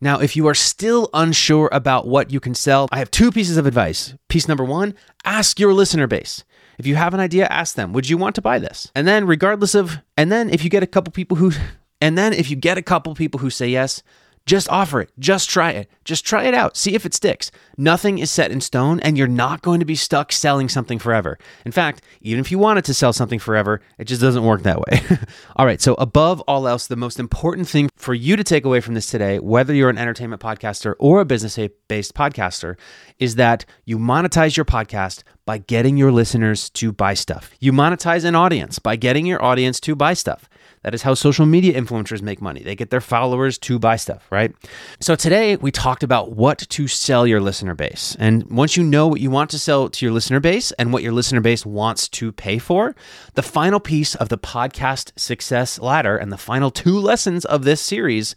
Now, 0.00 0.20
if 0.20 0.36
you 0.36 0.46
are 0.46 0.54
still 0.54 1.08
unsure 1.14 1.70
about 1.72 2.06
what 2.06 2.30
you 2.30 2.38
can 2.38 2.54
sell, 2.54 2.88
I 2.92 2.98
have 2.98 3.10
two 3.10 3.30
pieces 3.32 3.56
of 3.56 3.66
advice. 3.66 4.14
Piece 4.28 4.46
number 4.46 4.64
one 4.64 4.94
ask 5.24 5.58
your 5.58 5.72
listener 5.72 6.06
base. 6.06 6.44
If 6.78 6.86
you 6.86 6.96
have 6.96 7.14
an 7.14 7.20
idea, 7.20 7.46
ask 7.46 7.74
them, 7.74 7.94
would 7.94 8.08
you 8.08 8.18
want 8.18 8.34
to 8.34 8.42
buy 8.42 8.58
this? 8.58 8.92
And 8.94 9.08
then, 9.08 9.26
regardless 9.26 9.74
of, 9.74 9.98
and 10.16 10.30
then 10.30 10.50
if 10.50 10.62
you 10.62 10.68
get 10.68 10.82
a 10.82 10.86
couple 10.86 11.10
people 11.12 11.38
who 11.38 11.52
and 12.00 12.16
then 12.16 12.32
if 12.32 12.50
you 12.50 12.56
get 12.56 12.78
a 12.78 12.82
couple 12.82 13.14
people 13.14 13.40
who 13.40 13.50
say 13.50 13.68
yes, 13.68 14.02
just 14.46 14.68
offer 14.68 15.00
it. 15.00 15.10
Just 15.18 15.50
try 15.50 15.72
it. 15.72 15.90
Just 16.04 16.24
try 16.24 16.44
it 16.44 16.54
out. 16.54 16.76
See 16.76 16.94
if 16.94 17.04
it 17.04 17.12
sticks. 17.12 17.50
Nothing 17.76 18.18
is 18.20 18.30
set 18.30 18.52
in 18.52 18.60
stone, 18.60 19.00
and 19.00 19.18
you're 19.18 19.26
not 19.26 19.60
going 19.60 19.80
to 19.80 19.86
be 19.86 19.96
stuck 19.96 20.30
selling 20.30 20.68
something 20.68 21.00
forever. 21.00 21.36
In 21.64 21.72
fact, 21.72 22.02
even 22.20 22.40
if 22.40 22.52
you 22.52 22.58
wanted 22.58 22.84
to 22.84 22.94
sell 22.94 23.12
something 23.12 23.40
forever, 23.40 23.80
it 23.98 24.04
just 24.04 24.20
doesn't 24.20 24.44
work 24.44 24.62
that 24.62 24.78
way. 24.78 25.02
all 25.56 25.66
right. 25.66 25.80
So, 25.80 25.94
above 25.94 26.40
all 26.42 26.68
else, 26.68 26.86
the 26.86 26.94
most 26.94 27.18
important 27.18 27.68
thing 27.68 27.90
for 27.96 28.14
you 28.14 28.36
to 28.36 28.44
take 28.44 28.64
away 28.64 28.80
from 28.80 28.94
this 28.94 29.06
today, 29.06 29.40
whether 29.40 29.74
you're 29.74 29.90
an 29.90 29.98
entertainment 29.98 30.40
podcaster 30.40 30.94
or 31.00 31.20
a 31.20 31.24
business 31.24 31.58
based 31.88 32.14
podcaster, 32.14 32.76
is 33.18 33.34
that 33.34 33.64
you 33.84 33.98
monetize 33.98 34.56
your 34.56 34.64
podcast 34.64 35.24
by 35.44 35.58
getting 35.58 35.96
your 35.96 36.12
listeners 36.12 36.70
to 36.70 36.92
buy 36.92 37.14
stuff. 37.14 37.50
You 37.58 37.72
monetize 37.72 38.24
an 38.24 38.36
audience 38.36 38.78
by 38.78 38.94
getting 38.94 39.26
your 39.26 39.42
audience 39.42 39.80
to 39.80 39.96
buy 39.96 40.14
stuff. 40.14 40.48
That 40.86 40.94
is 40.94 41.02
how 41.02 41.14
social 41.14 41.46
media 41.46 41.74
influencers 41.74 42.22
make 42.22 42.40
money. 42.40 42.62
They 42.62 42.76
get 42.76 42.90
their 42.90 43.00
followers 43.00 43.58
to 43.58 43.76
buy 43.76 43.96
stuff, 43.96 44.24
right? 44.30 44.54
So 45.00 45.16
today 45.16 45.56
we 45.56 45.72
talked 45.72 46.04
about 46.04 46.36
what 46.36 46.58
to 46.58 46.86
sell 46.86 47.26
your 47.26 47.40
listener 47.40 47.74
base. 47.74 48.16
And 48.20 48.48
once 48.48 48.76
you 48.76 48.84
know 48.84 49.08
what 49.08 49.20
you 49.20 49.28
want 49.28 49.50
to 49.50 49.58
sell 49.58 49.88
to 49.88 50.06
your 50.06 50.12
listener 50.12 50.38
base 50.38 50.70
and 50.78 50.92
what 50.92 51.02
your 51.02 51.10
listener 51.10 51.40
base 51.40 51.66
wants 51.66 52.08
to 52.10 52.30
pay 52.30 52.58
for, 52.58 52.94
the 53.34 53.42
final 53.42 53.80
piece 53.80 54.14
of 54.14 54.28
the 54.28 54.38
podcast 54.38 55.10
success 55.18 55.80
ladder 55.80 56.16
and 56.16 56.30
the 56.30 56.38
final 56.38 56.70
two 56.70 57.00
lessons 57.00 57.44
of 57.44 57.64
this 57.64 57.80
series 57.80 58.36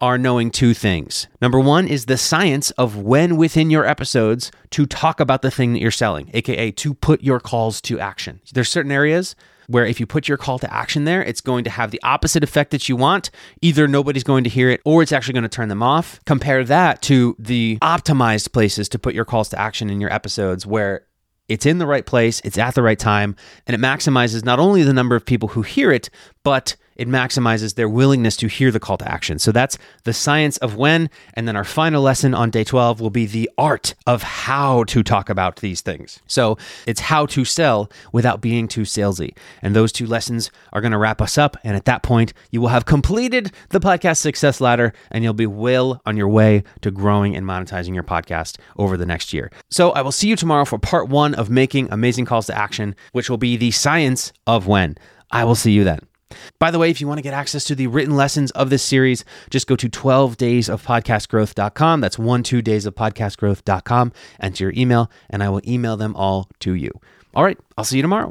are 0.00 0.16
knowing 0.16 0.50
two 0.50 0.72
things. 0.72 1.26
Number 1.42 1.60
one 1.60 1.86
is 1.86 2.06
the 2.06 2.16
science 2.16 2.70
of 2.78 2.96
when 2.96 3.36
within 3.36 3.68
your 3.68 3.84
episodes 3.84 4.50
to 4.70 4.86
talk 4.86 5.20
about 5.20 5.42
the 5.42 5.50
thing 5.50 5.74
that 5.74 5.80
you're 5.80 5.90
selling, 5.90 6.30
aka 6.32 6.70
to 6.70 6.94
put 6.94 7.22
your 7.22 7.40
calls 7.40 7.82
to 7.82 8.00
action. 8.00 8.40
There's 8.54 8.70
certain 8.70 8.90
areas 8.90 9.36
where 9.70 9.86
if 9.86 10.00
you 10.00 10.06
put 10.06 10.26
your 10.26 10.36
call 10.36 10.58
to 10.58 10.72
action 10.72 11.04
there, 11.04 11.22
it's 11.22 11.40
going 11.40 11.62
to 11.64 11.70
have 11.70 11.92
the 11.92 12.02
opposite 12.02 12.42
effect 12.42 12.72
that 12.72 12.88
you 12.88 12.96
want. 12.96 13.30
Either 13.62 13.86
nobody's 13.86 14.24
going 14.24 14.42
to 14.44 14.50
hear 14.50 14.68
it 14.68 14.80
or 14.84 15.02
it's 15.02 15.12
actually 15.12 15.34
going 15.34 15.44
to 15.44 15.48
turn 15.48 15.68
them 15.68 15.82
off. 15.82 16.18
Compare 16.26 16.64
that 16.64 17.00
to 17.02 17.36
the 17.38 17.78
optimized 17.80 18.52
places 18.52 18.88
to 18.88 18.98
put 18.98 19.14
your 19.14 19.24
calls 19.24 19.48
to 19.50 19.58
action 19.58 19.88
in 19.88 20.00
your 20.00 20.12
episodes 20.12 20.66
where 20.66 21.06
it's 21.48 21.66
in 21.66 21.78
the 21.78 21.86
right 21.86 22.06
place, 22.06 22.40
it's 22.44 22.58
at 22.58 22.74
the 22.74 22.82
right 22.82 22.98
time, 22.98 23.34
and 23.66 23.74
it 23.74 23.80
maximizes 23.80 24.44
not 24.44 24.60
only 24.60 24.82
the 24.84 24.92
number 24.92 25.16
of 25.16 25.24
people 25.26 25.48
who 25.48 25.62
hear 25.62 25.90
it, 25.90 26.08
but 26.42 26.76
it 27.00 27.08
maximizes 27.08 27.76
their 27.76 27.88
willingness 27.88 28.36
to 28.36 28.46
hear 28.46 28.70
the 28.70 28.78
call 28.78 28.98
to 28.98 29.10
action. 29.10 29.38
So 29.38 29.52
that's 29.52 29.78
the 30.04 30.12
science 30.12 30.58
of 30.58 30.76
when. 30.76 31.08
And 31.32 31.48
then 31.48 31.56
our 31.56 31.64
final 31.64 32.02
lesson 32.02 32.34
on 32.34 32.50
day 32.50 32.62
12 32.62 33.00
will 33.00 33.08
be 33.08 33.24
the 33.24 33.50
art 33.56 33.94
of 34.06 34.22
how 34.22 34.84
to 34.84 35.02
talk 35.02 35.30
about 35.30 35.56
these 35.56 35.80
things. 35.80 36.20
So 36.26 36.58
it's 36.86 37.00
how 37.00 37.24
to 37.26 37.46
sell 37.46 37.90
without 38.12 38.42
being 38.42 38.68
too 38.68 38.82
salesy. 38.82 39.34
And 39.62 39.74
those 39.74 39.92
two 39.92 40.06
lessons 40.06 40.50
are 40.74 40.82
going 40.82 40.92
to 40.92 40.98
wrap 40.98 41.22
us 41.22 41.38
up. 41.38 41.56
And 41.64 41.74
at 41.74 41.86
that 41.86 42.02
point, 42.02 42.34
you 42.50 42.60
will 42.60 42.68
have 42.68 42.84
completed 42.84 43.50
the 43.70 43.80
podcast 43.80 44.18
success 44.18 44.60
ladder 44.60 44.92
and 45.10 45.24
you'll 45.24 45.32
be 45.32 45.46
well 45.46 46.02
on 46.04 46.18
your 46.18 46.28
way 46.28 46.64
to 46.82 46.90
growing 46.90 47.34
and 47.34 47.46
monetizing 47.46 47.94
your 47.94 48.04
podcast 48.04 48.58
over 48.76 48.98
the 48.98 49.06
next 49.06 49.32
year. 49.32 49.50
So 49.70 49.92
I 49.92 50.02
will 50.02 50.12
see 50.12 50.28
you 50.28 50.36
tomorrow 50.36 50.66
for 50.66 50.78
part 50.78 51.08
one 51.08 51.34
of 51.34 51.48
making 51.48 51.88
amazing 51.90 52.26
calls 52.26 52.44
to 52.48 52.58
action, 52.58 52.94
which 53.12 53.30
will 53.30 53.38
be 53.38 53.56
the 53.56 53.70
science 53.70 54.34
of 54.46 54.66
when. 54.66 54.98
I 55.30 55.44
will 55.44 55.54
see 55.54 55.72
you 55.72 55.84
then. 55.84 56.09
By 56.58 56.70
the 56.70 56.78
way, 56.78 56.90
if 56.90 57.00
you 57.00 57.08
want 57.08 57.18
to 57.18 57.22
get 57.22 57.34
access 57.34 57.64
to 57.64 57.74
the 57.74 57.86
written 57.86 58.16
lessons 58.16 58.50
of 58.52 58.70
this 58.70 58.82
series, 58.82 59.24
just 59.50 59.66
go 59.66 59.76
to 59.76 59.88
12daysofpodcastgrowth.com. 59.88 62.00
That's 62.00 62.18
one, 62.18 62.42
two 62.42 62.62
days 62.62 62.86
of 62.86 62.94
podcastgrowth.com. 62.94 64.12
Enter 64.40 64.64
your 64.64 64.72
email, 64.76 65.10
and 65.28 65.42
I 65.42 65.48
will 65.48 65.62
email 65.66 65.96
them 65.96 66.14
all 66.16 66.48
to 66.60 66.74
you. 66.74 66.92
All 67.34 67.44
right, 67.44 67.58
I'll 67.76 67.84
see 67.84 67.96
you 67.96 68.02
tomorrow. 68.02 68.30